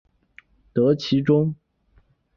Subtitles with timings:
[0.73, 1.53] 得其中